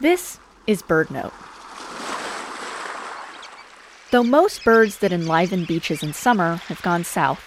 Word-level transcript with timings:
This 0.00 0.40
is 0.66 0.80
BirdNote. 0.80 1.30
Though 4.10 4.22
most 4.22 4.64
birds 4.64 4.96
that 5.00 5.12
enliven 5.12 5.66
beaches 5.66 6.02
in 6.02 6.14
summer 6.14 6.56
have 6.68 6.80
gone 6.80 7.04
south, 7.04 7.44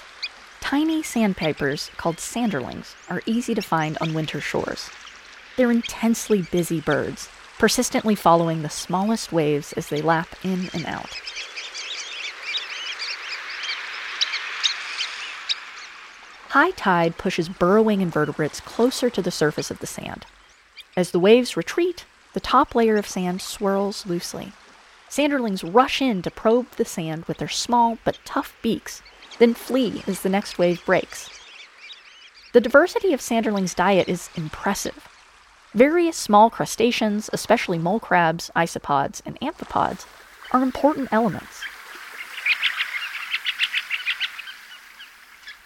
tiny 0.61 1.01
sandpipers 1.01 1.89
called 1.97 2.19
sanderlings 2.19 2.95
are 3.09 3.23
easy 3.25 3.55
to 3.55 3.61
find 3.63 3.97
on 3.97 4.13
winter 4.13 4.39
shores. 4.39 4.91
They're 5.57 5.71
intensely 5.71 6.43
busy 6.43 6.79
birds, 6.79 7.27
persistently 7.57 8.13
following 8.13 8.61
the 8.61 8.69
smallest 8.69 9.31
waves 9.31 9.73
as 9.73 9.87
they 9.87 10.03
lap 10.03 10.27
in 10.43 10.69
and 10.75 10.85
out. 10.85 11.09
High 16.49 16.71
tide 16.71 17.17
pushes 17.17 17.49
burrowing 17.49 18.01
invertebrates 18.01 18.59
closer 18.59 19.09
to 19.09 19.23
the 19.23 19.31
surface 19.31 19.71
of 19.71 19.79
the 19.79 19.87
sand. 19.87 20.27
As 20.95 21.09
the 21.09 21.19
waves 21.19 21.57
retreat, 21.57 22.05
the 22.33 22.39
top 22.39 22.75
layer 22.75 22.97
of 22.97 23.07
sand 23.07 23.41
swirls 23.41 24.05
loosely. 24.05 24.51
Sanderlings 25.09 25.63
rush 25.63 26.01
in 26.01 26.21
to 26.23 26.31
probe 26.31 26.69
the 26.71 26.85
sand 26.85 27.25
with 27.25 27.37
their 27.37 27.47
small 27.47 27.97
but 28.03 28.19
tough 28.25 28.55
beaks, 28.61 29.01
then 29.39 29.53
flee 29.53 30.03
as 30.07 30.21
the 30.21 30.29
next 30.29 30.57
wave 30.57 30.83
breaks. 30.85 31.29
The 32.53 32.61
diversity 32.61 33.13
of 33.13 33.21
Sanderlings' 33.21 33.75
diet 33.75 34.07
is 34.07 34.29
impressive. 34.35 35.07
Various 35.73 36.17
small 36.17 36.49
crustaceans, 36.49 37.29
especially 37.33 37.79
mole 37.79 37.99
crabs, 37.99 38.51
isopods, 38.55 39.21
and 39.25 39.39
amphipods, 39.39 40.05
are 40.51 40.61
important 40.61 41.09
elements. 41.11 41.63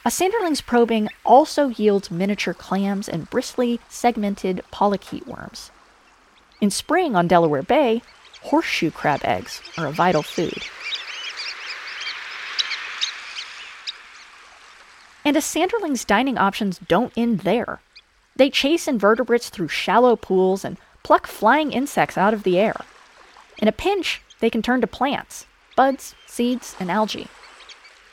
A 0.06 0.10
sanderling's 0.10 0.62
probing 0.62 1.10
also 1.26 1.68
yields 1.68 2.10
miniature 2.10 2.54
clams 2.54 3.10
and 3.10 3.30
bristly, 3.30 3.82
segmented 3.90 4.64
polychaete 4.72 5.28
worms. 5.28 5.72
In 6.60 6.72
spring 6.72 7.16
on 7.16 7.28
Delaware 7.28 7.62
Bay, 7.62 8.02
horseshoe 8.42 8.90
crab 8.90 9.22
eggs 9.24 9.62
are 9.78 9.86
a 9.86 9.92
vital 9.92 10.24
food. 10.24 10.64
And 15.24 15.36
a 15.36 15.42
sanderling's 15.42 16.06
dining 16.06 16.38
options 16.38 16.80
don't 16.80 17.14
end 17.16 17.42
there. 17.42 17.82
They 18.36 18.50
chase 18.50 18.88
invertebrates 18.88 19.50
through 19.50 19.68
shallow 19.68 20.16
pools 20.16 20.64
and 20.64 20.78
pluck 21.04 21.28
flying 21.28 21.72
insects 21.72 22.18
out 22.18 22.34
of 22.34 22.44
the 22.44 22.58
air. 22.58 22.76
In 23.60 23.68
a 23.68 23.74
pinch, 23.74 24.22
they 24.40 24.50
can 24.50 24.62
turn 24.62 24.82
to 24.82 24.88
plants, 24.88 25.46
buds, 25.76 26.16
seeds, 26.26 26.76
and 26.80 26.90
algae. 26.90 27.28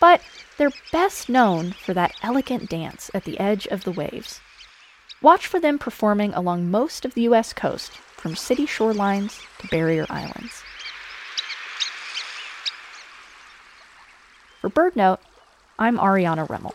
But 0.00 0.20
they're 0.58 0.72
best 0.92 1.28
known 1.28 1.72
for 1.72 1.94
that 1.94 2.14
elegant 2.22 2.69
dance 2.69 3.10
at 3.14 3.24
the 3.24 3.38
edge 3.38 3.66
of 3.69 3.84
the 3.84 3.92
waves. 3.92 4.41
Watch 5.22 5.47
for 5.47 5.60
them 5.60 5.78
performing 5.78 6.34
along 6.34 6.70
most 6.70 7.04
of 7.04 7.14
the 7.14 7.22
U.S. 7.22 7.52
coast, 7.52 7.92
from 8.25 8.34
city 8.34 8.64
shorelines 8.64 9.42
to 9.58 9.69
barrier 9.69 10.06
islands. 10.08 10.62
For 14.62 14.70
BirdNote, 14.70 15.19
I'm 15.78 15.98
Ariana 15.98 16.48
Remmel. 16.48 16.72